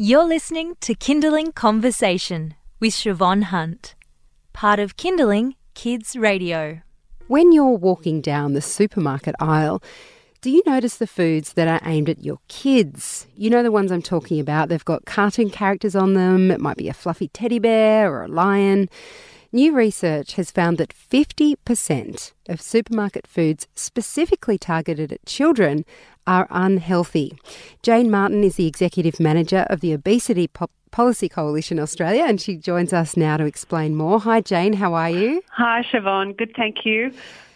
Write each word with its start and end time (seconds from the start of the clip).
You're 0.00 0.26
listening 0.26 0.76
to 0.82 0.94
Kinderling 0.94 1.56
Conversation 1.56 2.54
with 2.78 2.92
Siobhan 2.92 3.42
Hunt, 3.42 3.96
part 4.52 4.78
of 4.78 4.96
Kinderling 4.96 5.54
Kids 5.74 6.14
Radio. 6.14 6.82
When 7.26 7.50
you're 7.50 7.76
walking 7.76 8.20
down 8.20 8.52
the 8.52 8.60
supermarket 8.60 9.34
aisle, 9.40 9.82
do 10.40 10.52
you 10.52 10.62
notice 10.64 10.98
the 10.98 11.08
foods 11.08 11.54
that 11.54 11.66
are 11.66 11.80
aimed 11.84 12.08
at 12.08 12.22
your 12.22 12.38
kids? 12.46 13.26
You 13.34 13.50
know 13.50 13.64
the 13.64 13.72
ones 13.72 13.90
I'm 13.90 14.00
talking 14.00 14.38
about. 14.38 14.68
They've 14.68 14.84
got 14.84 15.04
cartoon 15.04 15.50
characters 15.50 15.96
on 15.96 16.14
them. 16.14 16.52
It 16.52 16.60
might 16.60 16.76
be 16.76 16.88
a 16.88 16.94
fluffy 16.94 17.26
teddy 17.26 17.58
bear 17.58 18.08
or 18.08 18.22
a 18.22 18.28
lion. 18.28 18.88
New 19.50 19.72
research 19.72 20.34
has 20.34 20.50
found 20.50 20.76
that 20.76 20.92
50% 20.92 22.32
of 22.50 22.60
supermarket 22.60 23.26
foods 23.26 23.66
specifically 23.74 24.58
targeted 24.58 25.10
at 25.10 25.24
children 25.24 25.86
are 26.26 26.46
unhealthy. 26.50 27.32
Jane 27.82 28.10
Martin 28.10 28.44
is 28.44 28.56
the 28.56 28.66
executive 28.66 29.18
manager 29.18 29.64
of 29.70 29.80
the 29.80 29.94
Obesity 29.94 30.48
Pop- 30.48 30.70
Policy 30.90 31.30
Coalition 31.30 31.78
Australia, 31.78 32.24
and 32.24 32.38
she 32.38 32.56
joins 32.58 32.92
us 32.92 33.16
now 33.16 33.38
to 33.38 33.46
explain 33.46 33.94
more. 33.96 34.20
Hi, 34.20 34.42
Jane, 34.42 34.74
how 34.74 34.92
are 34.92 35.08
you? 35.08 35.42
Hi, 35.52 35.82
Siobhan. 35.90 36.36
Good, 36.36 36.52
thank 36.54 36.84
you. 36.84 37.10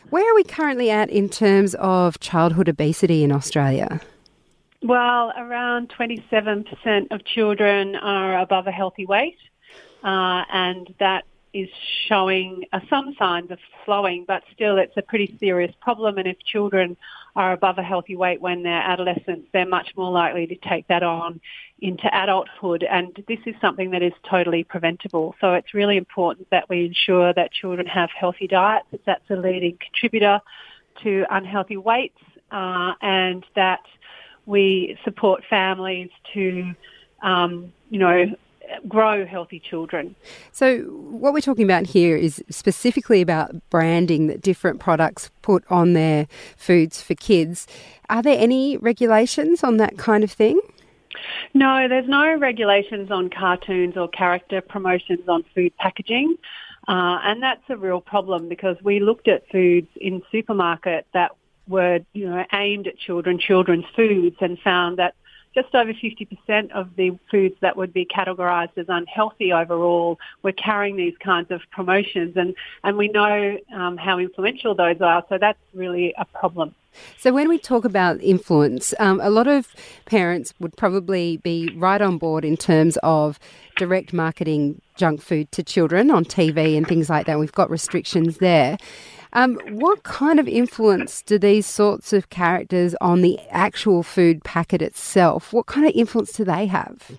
Where 0.08 0.26
are 0.30 0.34
we 0.34 0.44
currently 0.44 0.90
at 0.90 1.10
in 1.10 1.28
terms 1.28 1.74
of 1.74 2.18
childhood 2.20 2.70
obesity 2.70 3.22
in 3.22 3.30
Australia? 3.30 4.00
Well, 4.82 5.34
around 5.36 5.90
27% 5.90 7.08
of 7.10 7.22
children 7.26 7.96
are 7.96 8.40
above 8.40 8.66
a 8.66 8.72
healthy 8.72 9.04
weight, 9.04 9.36
uh, 10.02 10.44
and 10.50 10.94
that 10.98 11.24
is 11.52 11.68
showing 12.08 12.64
uh, 12.72 12.80
some 12.88 13.14
signs 13.18 13.50
of 13.50 13.58
slowing, 13.84 14.24
but 14.26 14.42
still 14.54 14.78
it's 14.78 14.96
a 14.96 15.02
pretty 15.02 15.36
serious 15.38 15.74
problem. 15.80 16.18
And 16.18 16.26
if 16.26 16.38
children 16.44 16.96
are 17.36 17.52
above 17.52 17.78
a 17.78 17.82
healthy 17.82 18.16
weight 18.16 18.40
when 18.40 18.62
they're 18.62 18.72
adolescents, 18.82 19.48
they're 19.52 19.66
much 19.66 19.90
more 19.96 20.10
likely 20.10 20.46
to 20.46 20.54
take 20.56 20.86
that 20.88 21.02
on 21.02 21.40
into 21.80 22.08
adulthood. 22.12 22.84
And 22.84 23.22
this 23.26 23.40
is 23.46 23.54
something 23.60 23.90
that 23.90 24.02
is 24.02 24.12
totally 24.28 24.64
preventable. 24.64 25.34
So 25.40 25.54
it's 25.54 25.74
really 25.74 25.96
important 25.96 26.48
that 26.50 26.68
we 26.68 26.86
ensure 26.86 27.32
that 27.34 27.52
children 27.52 27.86
have 27.86 28.10
healthy 28.18 28.46
diets. 28.46 28.86
That's 29.04 29.28
a 29.30 29.36
leading 29.36 29.78
contributor 29.78 30.40
to 31.02 31.24
unhealthy 31.30 31.76
weights, 31.76 32.20
uh, 32.50 32.92
and 33.00 33.44
that 33.56 33.80
we 34.46 34.98
support 35.04 35.42
families 35.48 36.10
to, 36.34 36.74
um, 37.22 37.72
you 37.90 37.98
know, 37.98 38.26
grow 38.88 39.24
healthy 39.26 39.60
children. 39.60 40.14
So, 40.50 40.78
what 40.80 41.32
we're 41.32 41.40
talking 41.40 41.64
about 41.64 41.86
here 41.86 42.16
is 42.16 42.42
specifically 42.50 43.20
about 43.20 43.54
branding 43.70 44.26
that 44.26 44.40
different 44.40 44.80
products 44.80 45.30
put 45.42 45.64
on 45.70 45.92
their 45.92 46.26
foods 46.56 47.00
for 47.00 47.14
kids. 47.14 47.66
Are 48.08 48.22
there 48.22 48.38
any 48.38 48.76
regulations 48.76 49.62
on 49.64 49.76
that 49.78 49.98
kind 49.98 50.24
of 50.24 50.30
thing? 50.30 50.60
No, 51.54 51.86
there's 51.88 52.08
no 52.08 52.36
regulations 52.36 53.10
on 53.10 53.30
cartoons 53.30 53.96
or 53.96 54.08
character 54.08 54.60
promotions 54.60 55.28
on 55.28 55.44
food 55.54 55.76
packaging. 55.76 56.36
Uh, 56.88 57.18
and 57.22 57.42
that's 57.42 57.62
a 57.68 57.76
real 57.76 58.00
problem 58.00 58.48
because 58.48 58.76
we 58.82 58.98
looked 58.98 59.28
at 59.28 59.48
foods 59.50 59.88
in 59.96 60.22
supermarket 60.32 61.06
that 61.14 61.30
were, 61.68 62.00
you 62.12 62.28
know, 62.28 62.44
aimed 62.52 62.88
at 62.88 62.98
children, 62.98 63.38
children's 63.38 63.84
foods, 63.94 64.36
and 64.40 64.58
found 64.58 64.98
that 64.98 65.14
just 65.54 65.74
over 65.74 65.92
50% 65.92 66.70
of 66.72 66.94
the 66.96 67.18
foods 67.30 67.54
that 67.60 67.76
would 67.76 67.92
be 67.92 68.06
categorised 68.06 68.76
as 68.76 68.86
unhealthy 68.88 69.52
overall 69.52 70.18
were 70.42 70.52
carrying 70.52 70.96
these 70.96 71.16
kinds 71.18 71.50
of 71.50 71.60
promotions. 71.70 72.36
And, 72.36 72.54
and 72.84 72.96
we 72.96 73.08
know 73.08 73.58
um, 73.74 73.96
how 73.96 74.18
influential 74.18 74.74
those 74.74 75.00
are, 75.00 75.24
so 75.28 75.38
that's 75.38 75.58
really 75.74 76.14
a 76.18 76.24
problem. 76.24 76.74
So, 77.16 77.32
when 77.32 77.48
we 77.48 77.58
talk 77.58 77.86
about 77.86 78.20
influence, 78.20 78.92
um, 78.98 79.18
a 79.22 79.30
lot 79.30 79.46
of 79.46 79.74
parents 80.04 80.52
would 80.60 80.76
probably 80.76 81.38
be 81.38 81.72
right 81.74 82.02
on 82.02 82.18
board 82.18 82.44
in 82.44 82.56
terms 82.56 82.98
of 83.02 83.38
direct 83.76 84.12
marketing 84.12 84.80
junk 84.96 85.22
food 85.22 85.50
to 85.52 85.62
children 85.62 86.10
on 86.10 86.24
TV 86.24 86.76
and 86.76 86.86
things 86.86 87.08
like 87.08 87.26
that. 87.26 87.38
We've 87.38 87.52
got 87.52 87.70
restrictions 87.70 88.38
there. 88.38 88.76
Um, 89.34 89.58
what 89.70 90.02
kind 90.02 90.38
of 90.38 90.46
influence 90.46 91.22
do 91.22 91.38
these 91.38 91.66
sorts 91.66 92.12
of 92.12 92.28
characters 92.28 92.94
on 93.00 93.22
the 93.22 93.38
actual 93.50 94.02
food 94.02 94.44
packet 94.44 94.82
itself? 94.82 95.52
What 95.52 95.66
kind 95.66 95.86
of 95.86 95.92
influence 95.94 96.32
do 96.32 96.44
they 96.44 96.66
have? 96.66 97.12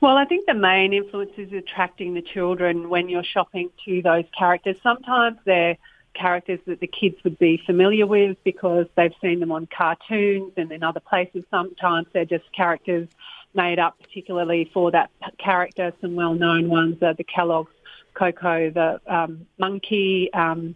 Well, 0.00 0.16
I 0.16 0.24
think 0.26 0.46
the 0.46 0.54
main 0.54 0.92
influence 0.92 1.32
is 1.36 1.52
attracting 1.52 2.14
the 2.14 2.22
children 2.22 2.88
when 2.88 3.08
you're 3.08 3.24
shopping 3.24 3.70
to 3.86 4.02
those 4.02 4.24
characters. 4.38 4.76
Sometimes 4.82 5.38
they're 5.44 5.76
characters 6.14 6.58
that 6.66 6.80
the 6.80 6.86
kids 6.86 7.16
would 7.24 7.38
be 7.38 7.60
familiar 7.66 8.06
with 8.06 8.36
because 8.42 8.86
they've 8.96 9.12
seen 9.20 9.40
them 9.40 9.52
on 9.52 9.66
cartoons 9.66 10.52
and 10.56 10.72
in 10.72 10.82
other 10.82 11.00
places. 11.00 11.44
Sometimes 11.50 12.06
they're 12.12 12.24
just 12.24 12.50
characters 12.52 13.08
made 13.54 13.78
up 13.78 13.98
particularly 14.00 14.70
for 14.72 14.90
that 14.90 15.10
character. 15.38 15.92
Some 16.00 16.14
well-known 16.14 16.68
ones 16.68 17.02
are 17.02 17.14
the 17.14 17.24
Kellogg's 17.24 17.70
Coco, 18.14 18.70
the 18.70 19.00
um, 19.06 19.46
monkey, 19.58 20.30
um, 20.32 20.74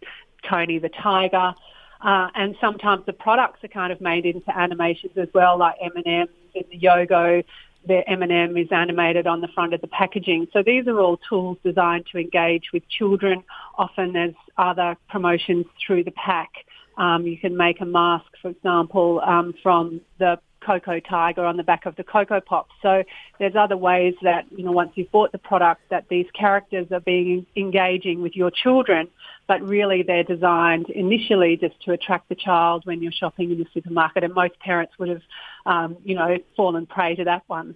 Tony 0.50 0.78
the 0.78 0.88
Tiger. 0.88 1.54
Uh, 2.02 2.28
and 2.34 2.56
sometimes 2.60 3.04
the 3.06 3.12
products 3.12 3.62
are 3.62 3.68
kind 3.68 3.92
of 3.92 4.00
made 4.00 4.24
into 4.24 4.56
animations 4.56 5.12
as 5.16 5.28
well, 5.34 5.58
like 5.58 5.76
M&M's 5.80 6.30
and 6.54 6.64
the 6.70 6.78
Yogo. 6.78 7.44
The 7.86 8.08
M&M 8.08 8.56
is 8.56 8.68
animated 8.70 9.26
on 9.26 9.40
the 9.40 9.48
front 9.48 9.72
of 9.74 9.80
the 9.80 9.86
packaging. 9.86 10.48
So 10.52 10.62
these 10.62 10.86
are 10.86 10.98
all 10.98 11.18
tools 11.28 11.58
designed 11.64 12.06
to 12.12 12.18
engage 12.18 12.72
with 12.72 12.82
children. 12.88 13.42
Often 13.78 14.12
there's 14.12 14.34
other 14.58 14.96
promotions 15.08 15.66
through 15.86 16.04
the 16.04 16.10
pack. 16.10 16.50
Um, 16.96 17.26
you 17.26 17.38
can 17.38 17.56
make 17.56 17.80
a 17.80 17.86
mask, 17.86 18.26
for 18.42 18.48
example, 18.50 19.22
um, 19.24 19.54
from 19.62 20.02
the 20.18 20.38
Coco 20.60 21.00
Tiger 21.00 21.44
on 21.44 21.56
the 21.56 21.62
back 21.62 21.86
of 21.86 21.96
the 21.96 22.04
Coco 22.04 22.40
Pop. 22.40 22.68
So 22.82 23.02
there's 23.38 23.56
other 23.56 23.76
ways 23.76 24.14
that, 24.22 24.44
you 24.50 24.64
know, 24.64 24.72
once 24.72 24.92
you've 24.94 25.10
bought 25.10 25.32
the 25.32 25.38
product, 25.38 25.82
that 25.90 26.06
these 26.10 26.26
characters 26.34 26.88
are 26.92 27.00
being 27.00 27.46
engaging 27.56 28.20
with 28.20 28.36
your 28.36 28.50
children 28.50 29.08
but 29.50 29.60
really 29.62 30.04
they're 30.04 30.22
designed 30.22 30.88
initially 30.90 31.56
just 31.56 31.74
to 31.82 31.90
attract 31.90 32.28
the 32.28 32.36
child 32.36 32.86
when 32.86 33.02
you're 33.02 33.10
shopping 33.10 33.50
in 33.50 33.58
the 33.58 33.66
supermarket, 33.74 34.22
and 34.22 34.32
most 34.32 34.56
parents 34.60 34.92
would 34.96 35.08
have, 35.08 35.22
um, 35.66 35.96
you 36.04 36.14
know, 36.14 36.38
fallen 36.56 36.86
prey 36.86 37.16
to 37.16 37.24
that 37.24 37.42
one. 37.48 37.74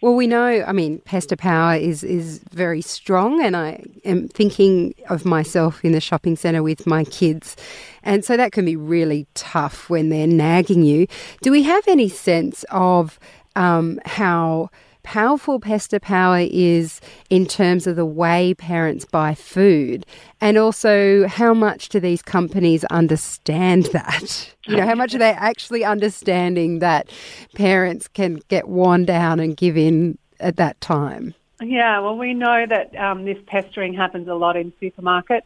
Well, 0.00 0.14
we 0.14 0.28
know, 0.28 0.62
I 0.64 0.70
mean, 0.70 1.00
pester 1.00 1.34
power 1.34 1.74
is 1.74 2.04
is 2.04 2.38
very 2.52 2.80
strong, 2.80 3.42
and 3.42 3.56
I 3.56 3.82
am 4.04 4.28
thinking 4.28 4.94
of 5.10 5.24
myself 5.24 5.84
in 5.84 5.90
the 5.90 6.00
shopping 6.00 6.36
centre 6.36 6.62
with 6.62 6.86
my 6.86 7.02
kids, 7.02 7.56
and 8.04 8.24
so 8.24 8.36
that 8.36 8.52
can 8.52 8.64
be 8.64 8.76
really 8.76 9.26
tough 9.34 9.90
when 9.90 10.10
they're 10.10 10.28
nagging 10.28 10.84
you. 10.84 11.08
Do 11.42 11.50
we 11.50 11.64
have 11.64 11.88
any 11.88 12.08
sense 12.08 12.64
of 12.70 13.18
um, 13.56 13.98
how 14.04 14.70
powerful 15.06 15.60
pester 15.60 16.00
power 16.00 16.40
is 16.50 17.00
in 17.30 17.46
terms 17.46 17.86
of 17.86 17.94
the 17.94 18.04
way 18.04 18.52
parents 18.54 19.04
buy 19.04 19.36
food. 19.36 20.04
And 20.40 20.58
also 20.58 21.28
how 21.28 21.54
much 21.54 21.90
do 21.90 22.00
these 22.00 22.22
companies 22.22 22.84
understand 22.86 23.84
that? 23.92 24.52
You 24.66 24.76
know 24.78 24.84
how 24.84 24.96
much 24.96 25.14
are 25.14 25.18
they 25.18 25.30
actually 25.30 25.84
understanding 25.84 26.80
that 26.80 27.08
parents 27.54 28.08
can 28.08 28.42
get 28.48 28.68
worn 28.68 29.04
down 29.04 29.38
and 29.38 29.56
give 29.56 29.76
in 29.76 30.18
at 30.40 30.56
that 30.56 30.80
time? 30.80 31.34
Yeah 31.62 32.00
well 32.00 32.18
we 32.18 32.34
know 32.34 32.66
that 32.68 32.94
um, 32.96 33.24
this 33.24 33.38
pestering 33.46 33.94
happens 33.94 34.26
a 34.26 34.34
lot 34.34 34.56
in 34.56 34.72
supermarkets. 34.82 35.42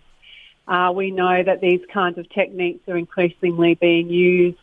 Uh, 0.67 0.91
we 0.95 1.11
know 1.11 1.43
that 1.43 1.61
these 1.61 1.83
kinds 1.93 2.17
of 2.17 2.27
techniques 2.31 2.89
are 2.89 2.97
increasingly 2.97 3.75
being 3.75 4.09
used 4.09 4.57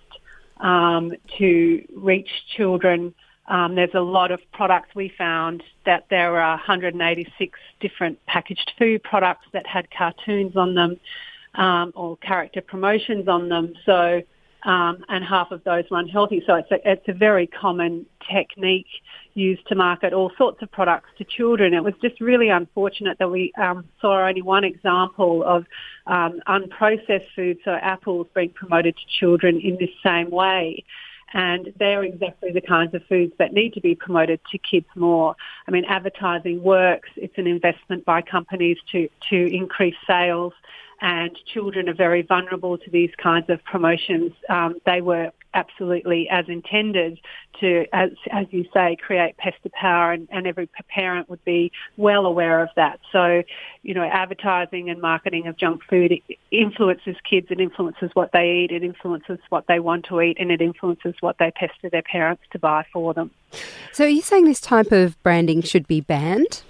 um, 0.59 1.13
to 1.37 1.85
reach 1.95 2.29
children 2.55 3.13
um, 3.47 3.75
there's 3.75 3.93
a 3.93 4.01
lot 4.01 4.31
of 4.31 4.39
products 4.51 4.89
we 4.93 5.11
found 5.17 5.63
that 5.85 6.05
there 6.09 6.31
were 6.31 6.39
186 6.39 7.59
different 7.79 8.23
packaged 8.25 8.71
food 8.77 9.03
products 9.03 9.45
that 9.53 9.65
had 9.65 9.89
cartoons 9.91 10.57
on 10.57 10.75
them 10.75 10.99
um, 11.55 11.93
or 11.95 12.17
character 12.17 12.61
promotions 12.61 13.27
on 13.27 13.47
them. 13.47 13.73
So, 13.85 14.21
um, 14.63 15.05
and 15.07 15.23
half 15.23 15.51
of 15.51 15.63
those 15.63 15.85
were 15.89 15.99
unhealthy. 15.99 16.43
So 16.45 16.55
it's 16.55 16.71
a, 16.71 16.91
it's 16.91 17.07
a 17.07 17.13
very 17.13 17.47
common 17.47 18.05
technique 18.29 18.87
used 19.33 19.65
to 19.67 19.75
market 19.75 20.11
all 20.11 20.31
sorts 20.37 20.61
of 20.61 20.69
products 20.71 21.09
to 21.19 21.23
children. 21.23 21.73
It 21.73 21.83
was 21.83 21.93
just 22.01 22.19
really 22.19 22.49
unfortunate 22.49 23.17
that 23.19 23.31
we 23.31 23.53
um, 23.57 23.85
saw 24.01 24.27
only 24.27 24.41
one 24.41 24.65
example 24.65 25.43
of 25.43 25.65
um, 26.05 26.41
unprocessed 26.47 27.27
food, 27.33 27.59
so 27.63 27.71
apples 27.71 28.27
being 28.35 28.49
promoted 28.49 28.97
to 28.97 29.19
children 29.19 29.61
in 29.61 29.77
this 29.79 29.91
same 30.03 30.31
way 30.31 30.83
and 31.33 31.73
they're 31.77 32.03
exactly 32.03 32.51
the 32.51 32.61
kinds 32.61 32.93
of 32.93 33.03
foods 33.05 33.33
that 33.37 33.53
need 33.53 33.73
to 33.73 33.81
be 33.81 33.95
promoted 33.95 34.39
to 34.51 34.57
kids 34.57 34.87
more. 34.95 35.35
I 35.67 35.71
mean, 35.71 35.85
advertising 35.85 36.63
works. 36.63 37.09
It's 37.15 37.37
an 37.37 37.47
investment 37.47 38.05
by 38.05 38.21
companies 38.21 38.77
to, 38.91 39.09
to 39.29 39.55
increase 39.55 39.95
sales. 40.05 40.53
And 41.01 41.37
children 41.45 41.89
are 41.89 41.93
very 41.93 42.21
vulnerable 42.21 42.77
to 42.77 42.89
these 42.89 43.11
kinds 43.21 43.49
of 43.49 43.63
promotions. 43.63 44.33
Um, 44.49 44.75
they 44.85 45.01
were 45.01 45.31
absolutely 45.53 46.29
as 46.29 46.45
intended 46.47 47.19
to, 47.59 47.85
as, 47.91 48.11
as 48.31 48.45
you 48.51 48.65
say, 48.73 48.95
create 48.95 49.35
pester 49.37 49.69
power 49.69 50.11
and, 50.11 50.27
and 50.31 50.45
every 50.45 50.69
parent 50.87 51.29
would 51.29 51.43
be 51.45 51.71
well 51.97 52.25
aware 52.25 52.61
of 52.61 52.69
that. 52.75 52.99
So, 53.11 53.43
you 53.81 53.93
know, 53.93 54.03
advertising 54.03 54.89
and 54.89 55.01
marketing 55.01 55.47
of 55.47 55.57
junk 55.57 55.81
food 55.89 56.13
influences 56.51 57.15
kids, 57.27 57.47
it 57.49 57.59
influences 57.59 58.11
what 58.13 58.31
they 58.33 58.63
eat, 58.63 58.71
it 58.71 58.83
influences 58.83 59.39
what 59.49 59.65
they 59.67 59.79
want 59.79 60.05
to 60.05 60.21
eat 60.21 60.37
and 60.39 60.51
it 60.51 60.61
influences 60.61 61.15
what 61.21 61.37
they 61.39 61.51
pester 61.51 61.89
their 61.89 62.03
parents 62.03 62.43
to 62.51 62.59
buy 62.59 62.85
for 62.93 63.13
them. 63.13 63.31
So 63.93 64.05
are 64.05 64.09
you 64.09 64.21
saying 64.21 64.45
this 64.45 64.61
type 64.61 64.91
of 64.91 65.21
branding 65.23 65.61
should 65.61 65.87
be 65.87 66.01
banned? 66.01 66.61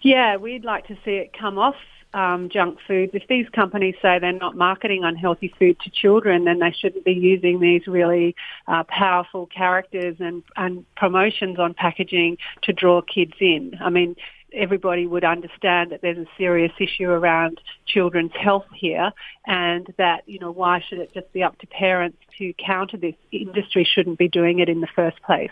Yeah, 0.00 0.36
we'd 0.36 0.64
like 0.64 0.86
to 0.86 0.96
see 1.04 1.16
it 1.16 1.32
come 1.38 1.58
off 1.58 1.76
um, 2.14 2.48
junk 2.48 2.78
foods. 2.86 3.12
If 3.14 3.28
these 3.28 3.48
companies 3.50 3.94
say 4.00 4.18
they're 4.18 4.32
not 4.32 4.56
marketing 4.56 5.04
unhealthy 5.04 5.52
food 5.58 5.78
to 5.80 5.90
children, 5.90 6.44
then 6.44 6.58
they 6.58 6.72
shouldn't 6.72 7.04
be 7.04 7.12
using 7.12 7.60
these 7.60 7.86
really 7.86 8.34
uh, 8.66 8.84
powerful 8.84 9.46
characters 9.46 10.16
and, 10.18 10.42
and 10.56 10.84
promotions 10.96 11.58
on 11.58 11.74
packaging 11.74 12.38
to 12.62 12.72
draw 12.72 13.02
kids 13.02 13.34
in. 13.40 13.76
I 13.80 13.90
mean, 13.90 14.16
everybody 14.52 15.06
would 15.06 15.24
understand 15.24 15.92
that 15.92 16.00
there's 16.00 16.18
a 16.18 16.26
serious 16.36 16.72
issue 16.80 17.08
around 17.08 17.60
children's 17.86 18.32
health 18.34 18.66
here 18.74 19.12
and 19.46 19.92
that, 19.98 20.22
you 20.26 20.38
know, 20.38 20.50
why 20.50 20.82
should 20.86 20.98
it 20.98 21.12
just 21.12 21.30
be 21.32 21.42
up 21.42 21.58
to 21.58 21.66
parents 21.66 22.18
to 22.38 22.52
counter 22.54 22.96
this? 22.96 23.14
Industry 23.30 23.84
shouldn't 23.84 24.18
be 24.18 24.28
doing 24.28 24.60
it 24.60 24.68
in 24.68 24.80
the 24.80 24.88
first 24.96 25.20
place. 25.22 25.50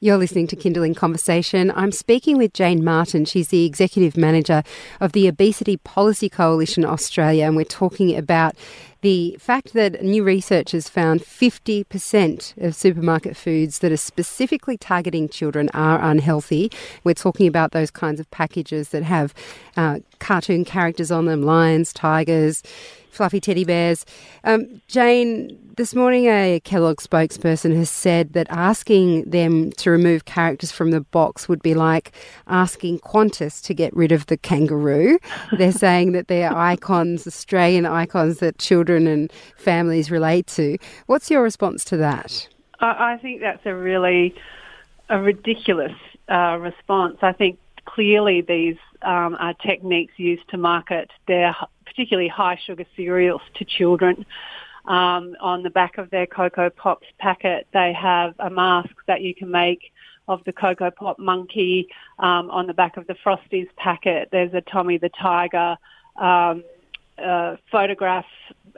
You're 0.00 0.16
listening 0.16 0.46
to 0.48 0.56
Kinderling 0.56 0.94
Conversation. 0.94 1.72
I'm 1.74 1.90
speaking 1.90 2.38
with 2.38 2.52
Jane 2.52 2.84
Martin. 2.84 3.24
She's 3.24 3.48
the 3.48 3.66
Executive 3.66 4.16
Manager 4.16 4.62
of 5.00 5.10
the 5.10 5.26
Obesity 5.26 5.76
Policy 5.76 6.28
Coalition 6.28 6.84
Australia, 6.84 7.46
and 7.46 7.56
we're 7.56 7.64
talking 7.64 8.16
about 8.16 8.54
the 9.00 9.36
fact 9.40 9.72
that 9.72 10.04
new 10.04 10.22
research 10.22 10.70
has 10.70 10.88
found 10.88 11.22
50% 11.22 12.64
of 12.64 12.76
supermarket 12.76 13.36
foods 13.36 13.80
that 13.80 13.90
are 13.90 13.96
specifically 13.96 14.76
targeting 14.76 15.28
children 15.28 15.68
are 15.74 16.00
unhealthy. 16.00 16.70
We're 17.02 17.14
talking 17.14 17.48
about 17.48 17.72
those 17.72 17.90
kinds 17.90 18.20
of 18.20 18.30
packages 18.30 18.90
that 18.90 19.02
have 19.02 19.34
uh, 19.76 19.98
cartoon 20.20 20.64
characters 20.64 21.10
on 21.10 21.24
them 21.24 21.42
lions, 21.42 21.92
tigers, 21.92 22.62
fluffy 23.10 23.40
teddy 23.40 23.64
bears. 23.64 24.04
Um, 24.44 24.80
Jane, 24.88 25.58
this 25.76 25.94
morning 25.94 26.26
a 26.26 26.60
Kellogg 26.64 26.98
spokesperson 26.98 27.76
has 27.76 27.90
said 27.90 28.32
that 28.32 28.46
asking 28.50 29.30
them 29.30 29.70
to 29.72 29.90
remove 29.90 30.24
characters 30.24 30.72
from 30.72 30.90
the 30.90 31.00
box 31.00 31.48
would 31.48 31.62
be 31.62 31.74
like 31.74 32.12
asking 32.46 33.00
Qantas 33.00 33.62
to 33.64 33.74
get 33.74 33.94
rid 33.94 34.12
of 34.12 34.26
the 34.26 34.36
kangaroo. 34.36 35.18
They're 35.52 35.72
saying 35.86 36.12
that 36.12 36.28
they're 36.28 36.52
icons, 36.52 37.26
Australian 37.26 37.86
icons 37.86 38.38
that 38.38 38.58
children 38.58 39.06
and 39.06 39.32
families 39.56 40.10
relate 40.10 40.46
to. 40.48 40.78
What's 41.06 41.30
your 41.30 41.42
response 41.42 41.84
to 41.86 41.96
that? 41.98 42.48
I 42.80 43.16
think 43.20 43.40
that's 43.40 43.64
a 43.66 43.74
really 43.74 44.34
a 45.08 45.20
ridiculous 45.20 45.96
uh, 46.28 46.58
response. 46.60 47.18
I 47.22 47.32
think 47.32 47.58
clearly 47.84 48.42
these 48.42 48.76
um, 49.02 49.36
are 49.38 49.54
techniques 49.54 50.12
used 50.16 50.48
to 50.50 50.56
market 50.56 51.10
their 51.26 51.54
particularly 51.88 52.28
high 52.28 52.58
sugar 52.66 52.84
cereals 52.96 53.42
to 53.54 53.64
children. 53.64 54.24
Um, 54.86 55.36
on 55.40 55.62
the 55.62 55.70
back 55.70 55.98
of 55.98 56.08
their 56.10 56.26
Coco 56.26 56.70
Pops 56.70 57.06
packet, 57.18 57.66
they 57.72 57.92
have 57.92 58.34
a 58.38 58.48
mask 58.48 58.94
that 59.06 59.20
you 59.20 59.34
can 59.34 59.50
make 59.50 59.92
of 60.28 60.42
the 60.44 60.52
Coco 60.52 60.90
Pop 60.90 61.18
monkey. 61.18 61.88
Um, 62.18 62.50
on 62.50 62.66
the 62.66 62.74
back 62.74 62.96
of 62.96 63.06
the 63.06 63.16
Frosties 63.24 63.68
packet, 63.76 64.28
there's 64.32 64.54
a 64.54 64.60
Tony 64.60 64.98
the 64.98 65.10
Tiger 65.10 65.76
um, 66.16 66.64
uh, 67.22 67.56
photograph, 67.70 68.26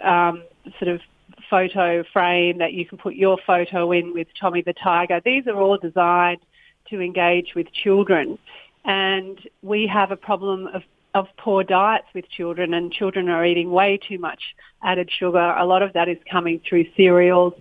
um, 0.02 0.44
sort 0.78 0.88
of 0.94 1.00
photo 1.48 2.04
frame 2.12 2.58
that 2.58 2.72
you 2.72 2.86
can 2.86 2.98
put 2.98 3.14
your 3.14 3.38
photo 3.46 3.92
in 3.92 4.12
with 4.14 4.28
Tony 4.40 4.62
the 4.62 4.72
Tiger. 4.72 5.20
These 5.24 5.46
are 5.46 5.60
all 5.60 5.76
designed 5.76 6.40
to 6.88 7.00
engage 7.00 7.54
with 7.54 7.72
children. 7.72 8.38
And 8.84 9.38
we 9.62 9.86
have 9.86 10.10
a 10.10 10.16
problem 10.16 10.68
of 10.68 10.82
of 11.14 11.26
poor 11.36 11.64
diets 11.64 12.06
with 12.14 12.28
children 12.30 12.74
and 12.74 12.92
children 12.92 13.28
are 13.28 13.44
eating 13.44 13.70
way 13.70 13.98
too 14.08 14.18
much 14.18 14.40
added 14.82 15.10
sugar. 15.10 15.38
A 15.38 15.64
lot 15.64 15.82
of 15.82 15.92
that 15.94 16.08
is 16.08 16.18
coming 16.30 16.60
through 16.66 16.86
cereals. 16.96 17.54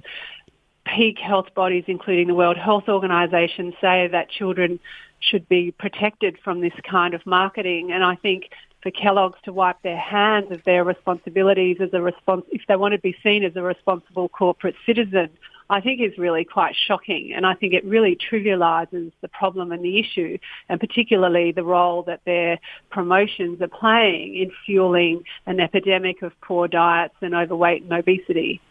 Peak 0.85 1.17
health 1.19 1.53
bodies, 1.55 1.83
including 1.87 2.27
the 2.27 2.35
World 2.35 2.57
Health 2.57 2.85
Organization, 2.87 3.73
say 3.81 4.07
that 4.07 4.29
children 4.29 4.79
should 5.19 5.47
be 5.49 5.71
protected 5.71 6.37
from 6.43 6.61
this 6.61 6.73
kind 6.89 7.13
of 7.13 7.25
marketing. 7.25 7.91
And 7.91 8.03
I 8.03 8.15
think 8.15 8.49
for 8.81 8.91
Kellogg's 8.91 9.39
to 9.43 9.53
wipe 9.53 9.81
their 9.81 9.97
hands 9.97 10.51
of 10.51 10.63
their 10.63 10.83
responsibilities 10.83 11.77
as 11.81 11.89
a 11.93 11.97
respons- 11.97 12.45
if 12.51 12.61
they 12.67 12.75
want 12.75 12.93
to 12.93 12.99
be 12.99 13.15
seen 13.21 13.43
as 13.43 13.55
a 13.55 13.61
responsible 13.61 14.29
corporate 14.29 14.75
citizen, 14.85 15.29
I 15.69 15.81
think 15.81 16.01
is 16.01 16.17
really 16.17 16.45
quite 16.45 16.75
shocking. 16.87 17.33
And 17.35 17.45
I 17.45 17.53
think 17.53 17.73
it 17.73 17.85
really 17.85 18.17
trivialises 18.17 19.11
the 19.21 19.27
problem 19.27 19.71
and 19.71 19.83
the 19.83 19.99
issue, 19.99 20.37
and 20.67 20.79
particularly 20.79 21.51
the 21.51 21.63
role 21.63 22.03
that 22.03 22.21
their 22.25 22.59
promotions 22.89 23.61
are 23.61 23.67
playing 23.67 24.35
in 24.35 24.51
fueling 24.65 25.23
an 25.45 25.59
epidemic 25.59 26.21
of 26.21 26.39
poor 26.41 26.67
diets 26.67 27.15
and 27.21 27.35
overweight 27.35 27.83
and 27.83 27.93
obesity. 27.93 28.61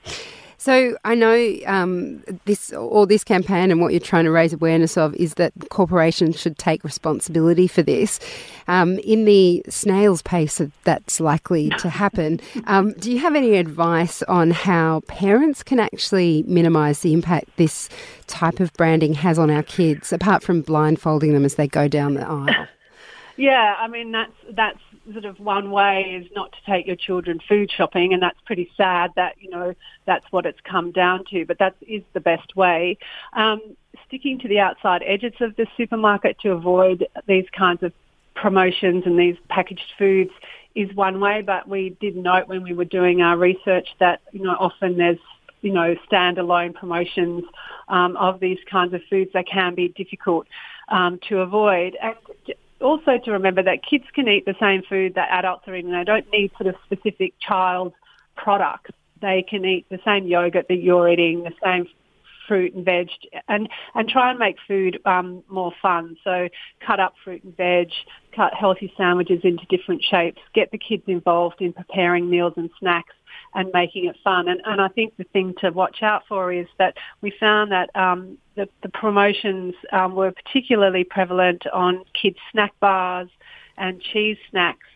So 0.61 0.97
I 1.05 1.15
know 1.15 1.57
um, 1.67 2.25
this 2.45 2.73
or 2.73 3.07
this 3.07 3.23
campaign 3.23 3.71
and 3.71 3.81
what 3.81 3.93
you're 3.93 4.01
trying 4.01 4.25
to 4.25 4.33
raise 4.33 4.53
awareness 4.53 4.99
of 4.99 5.15
is 5.15 5.35
that 5.35 5.53
corporations 5.71 6.39
should 6.39 6.59
take 6.59 6.83
responsibility 6.83 7.69
for 7.69 7.83
this. 7.83 8.19
Um, 8.67 8.99
in 8.99 9.25
the 9.25 9.63
snail's 9.69 10.21
pace 10.21 10.61
that's 10.83 11.21
likely 11.21 11.71
to 11.79 11.89
happen, 11.89 12.41
um, 12.67 12.93
do 12.95 13.13
you 13.13 13.21
have 13.21 13.37
any 13.37 13.55
advice 13.55 14.23
on 14.25 14.51
how 14.51 15.01
parents 15.07 15.63
can 15.63 15.79
actually 15.79 16.45
minimise 16.49 17.01
the 17.01 17.13
impact 17.13 17.57
this 17.57 17.89
type 18.27 18.59
of 18.59 18.73
branding 18.73 19.15
has 19.15 19.39
on 19.39 19.51
our 19.51 19.63
kids, 19.63 20.13
apart 20.13 20.43
from 20.43 20.63
blindfolding 20.63 21.33
them 21.33 21.45
as 21.45 21.55
they 21.55 21.69
go 21.69 21.87
down 21.87 22.15
the 22.15 22.29
aisle? 22.29 22.67
Yeah, 23.39 23.77
I 23.79 23.87
mean 23.87 24.11
that's 24.11 24.33
that's 24.57 24.81
sort 25.13 25.25
of 25.25 25.39
one 25.39 25.71
way 25.71 26.21
is 26.21 26.29
not 26.35 26.51
to 26.51 26.59
take 26.69 26.89
your 26.89 26.97
children 26.97 27.39
food 27.49 27.71
shopping, 27.71 28.13
and 28.13 28.21
that's 28.21 28.39
pretty 28.45 28.69
sad 28.77 29.13
that 29.15 29.37
you 29.41 29.49
know 29.49 29.75
that's 30.07 30.25
what 30.33 30.45
it's 30.45 30.59
come 30.69 30.91
down 30.91 31.25
to. 31.31 31.47
But 31.47 31.61
that 31.61 31.77
is 31.81 32.03
the 32.15 32.21
best 32.21 32.57
way. 32.57 32.99
Um, 33.35 33.61
sticking 34.09 34.41
to 34.41 34.49
the 34.49 34.59
outside 34.59 35.05
edges 35.07 35.35
of 35.41 35.55
the 35.55 35.69
supermarket 35.77 36.41
to 36.41 36.51
avoid 36.51 37.07
these 37.29 37.45
kinds 37.57 37.85
of 37.85 37.93
promotions 38.35 39.05
and 39.07 39.17
these 39.17 39.37
packaged 39.49 39.93
foods 39.97 40.31
is 40.75 40.93
one 40.97 41.21
way. 41.21 41.41
But 41.41 41.69
we 41.69 41.97
did 42.01 42.17
note 42.17 42.49
when 42.49 42.65
we 42.65 42.75
were 42.75 42.85
doing 42.87 43.23
our 43.23 43.39
research 43.39 43.87
that 44.01 44.21
you 44.33 44.43
know 44.43 44.57
often 44.59 44.97
there's 44.97 45.21
you 45.61 45.73
know 45.73 45.95
standalone 46.11 46.75
promotions 46.75 47.45
um, 47.87 48.17
of 48.17 48.41
these 48.41 48.59
kinds 48.69 48.95
of 48.95 49.01
foods 49.09 49.31
that 49.35 49.47
can 49.47 49.77
be 49.77 49.91
difficult 49.97 50.49
um, 50.89 51.21
to 51.29 51.39
avoid. 51.39 51.97
And 52.03 52.17
also 52.81 53.19
to 53.25 53.33
remember 53.33 53.63
that 53.63 53.85
kids 53.89 54.05
can 54.15 54.29
eat 54.29 54.45
the 54.45 54.55
same 54.61 54.83
food 54.89 55.15
that 55.15 55.29
adults 55.31 55.67
are 55.67 55.75
eating. 55.75 55.93
They 55.93 56.05
don't 56.05 56.31
need 56.33 56.51
sort 56.59 56.69
of 56.69 56.77
specific 56.85 57.35
child 57.41 57.93
products. 58.37 58.91
They 59.21 59.45
can 59.49 59.65
eat 59.65 59.87
the 59.91 59.99
same 60.05 60.27
yogurt 60.27 60.67
that 60.69 60.77
you're 60.77 61.09
eating, 61.09 61.43
the 61.43 61.53
same 61.63 61.87
fruit 62.47 62.75
and 62.75 62.85
veg, 62.85 63.09
and 63.49 63.69
and 63.95 64.09
try 64.09 64.31
and 64.31 64.39
make 64.39 64.57
food 64.67 64.99
um, 65.05 65.43
more 65.49 65.73
fun. 65.83 66.17
So 66.25 66.49
cut 66.85 67.01
up 67.01 67.15
fruit 67.23 67.45
and 67.45 67.57
veg, 67.57 67.89
cut 68.35 68.55
healthy 68.55 68.93
sandwiches 68.97 69.41
into 69.45 69.67
different 69.69 70.03
shapes, 70.03 70.41
get 70.55 70.71
the 70.71 70.79
kids 70.79 71.03
involved 71.07 71.61
in 71.61 71.73
preparing 71.73 72.31
meals 72.31 72.55
and 72.57 72.71
snacks 72.79 73.15
and 73.55 73.71
making 73.73 74.07
it 74.07 74.17
fun. 74.23 74.49
And, 74.49 74.61
and 74.65 74.81
I 74.81 74.89
think 74.89 75.17
the 75.17 75.25
thing 75.25 75.55
to 75.61 75.71
watch 75.71 76.03
out 76.03 76.23
for 76.29 76.53
is 76.53 76.67
that 76.79 76.95
we 77.21 77.33
found 77.39 77.73
that 77.73 77.95
um, 77.95 78.39
the, 78.57 78.69
the 78.83 78.89
promotions 78.89 79.75
um, 79.93 80.15
were 80.15 80.33
particularly 80.33 81.05
prevalent 81.05 81.67
on 81.73 82.05
kids' 82.21 82.39
snack 82.53 82.73
bars 82.81 83.29
and 83.77 84.01
cheese 84.01 84.39
snacks, 84.51 84.87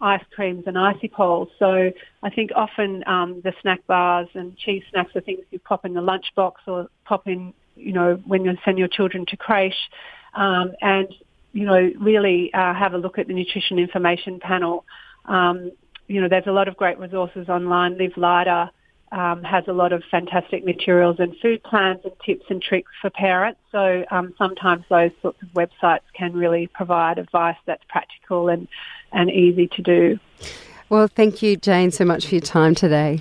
ice 0.00 0.22
creams 0.34 0.64
and 0.66 0.78
icy 0.78 1.08
poles. 1.08 1.48
So 1.58 1.92
I 2.22 2.30
think 2.30 2.50
often 2.56 3.04
um, 3.06 3.40
the 3.42 3.52
snack 3.60 3.86
bars 3.86 4.28
and 4.34 4.56
cheese 4.56 4.82
snacks 4.90 5.14
are 5.14 5.20
things 5.20 5.40
you 5.50 5.58
pop 5.58 5.84
in 5.84 5.94
the 5.94 6.00
lunchbox 6.00 6.52
or 6.66 6.88
pop 7.04 7.26
in, 7.26 7.52
you 7.76 7.92
know, 7.92 8.20
when 8.26 8.44
you 8.44 8.56
send 8.64 8.78
your 8.78 8.88
children 8.88 9.26
to 9.26 9.36
creche. 9.36 9.90
Um, 10.34 10.72
and 10.80 11.08
you 11.52 11.66
know, 11.66 11.90
really 11.98 12.52
uh, 12.54 12.74
have 12.74 12.94
a 12.94 12.98
look 12.98 13.18
at 13.18 13.26
the 13.26 13.34
nutrition 13.34 13.78
information 13.78 14.38
panel 14.38 14.84
um, 15.24 15.72
you 16.10 16.20
know, 16.20 16.28
there's 16.28 16.48
a 16.48 16.52
lot 16.52 16.66
of 16.66 16.76
great 16.76 16.98
resources 16.98 17.48
online. 17.48 17.96
Live 17.96 18.16
Lighter 18.16 18.68
um, 19.12 19.44
has 19.44 19.62
a 19.68 19.72
lot 19.72 19.92
of 19.92 20.02
fantastic 20.10 20.64
materials 20.64 21.16
and 21.20 21.36
food 21.40 21.62
plans 21.62 22.00
and 22.02 22.12
tips 22.26 22.46
and 22.50 22.60
tricks 22.60 22.90
for 23.00 23.10
parents. 23.10 23.60
So 23.70 24.04
um, 24.10 24.34
sometimes 24.36 24.84
those 24.90 25.12
sorts 25.22 25.40
of 25.40 25.48
websites 25.50 26.00
can 26.12 26.32
really 26.32 26.66
provide 26.66 27.18
advice 27.18 27.56
that's 27.64 27.84
practical 27.88 28.48
and, 28.48 28.66
and 29.12 29.30
easy 29.30 29.68
to 29.68 29.82
do. 29.82 30.18
Well, 30.88 31.06
thank 31.06 31.42
you, 31.42 31.56
Jane, 31.56 31.92
so 31.92 32.04
much 32.04 32.26
for 32.26 32.34
your 32.34 32.42
time 32.42 32.74
today. 32.74 33.20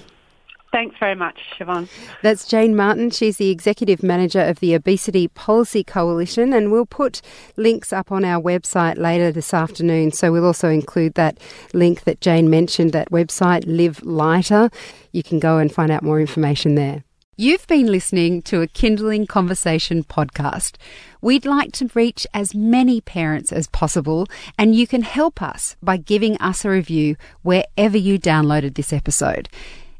Thanks 0.72 0.96
very 1.00 1.16
much, 1.16 1.40
Siobhan. 1.58 1.90
That's 2.22 2.48
Jane 2.48 2.76
Martin. 2.76 3.10
She's 3.10 3.38
the 3.38 3.50
Executive 3.50 4.04
Manager 4.04 4.42
of 4.42 4.60
the 4.60 4.76
Obesity 4.76 5.28
Policy 5.28 5.84
Coalition, 5.84 6.54
and 6.54 6.72
we'll 6.72 6.86
put 6.86 7.24
links 7.58 7.92
up 7.92 8.12
on 8.12 8.24
our 8.24 8.40
website 8.40 8.98
later 8.98 9.32
this 9.32 9.52
afternoon. 9.52 10.12
So 10.12 10.32
we'll 10.32 10.46
also 10.46 10.70
include 10.70 11.16
that 11.16 11.40
link 11.74 12.04
that 12.04 12.22
Jane 12.22 12.52
mentioned, 12.52 12.92
that 12.92 13.10
website, 13.10 13.64
Live 13.66 14.04
Lighter. 14.04 14.70
You 15.12 15.24
can 15.24 15.40
go 15.40 15.58
and 15.58 15.74
find 15.74 15.90
out 15.90 16.04
more 16.04 16.20
information 16.20 16.76
there. 16.76 17.04
You've 17.36 17.66
been 17.68 17.88
listening 17.88 18.42
to 18.44 18.62
a 18.62 18.68
Kinderling 18.68 19.28
Conversation 19.28 20.04
podcast. 20.04 20.76
We'd 21.22 21.46
like 21.46 21.72
to 21.74 21.90
reach 21.96 22.28
as 22.34 22.54
many 22.54 23.02
parents 23.02 23.52
as 23.52 23.68
possible, 23.70 24.28
and 24.58 24.76
you 24.76 24.86
can 24.86 25.02
help 25.02 25.42
us 25.42 25.78
by 25.82 25.98
giving 25.98 26.38
us 26.38 26.64
a 26.64 26.70
review 26.70 27.16
wherever 27.42 27.98
you 27.98 28.20
downloaded 28.20 28.76
this 28.76 28.94
episode. 28.94 29.50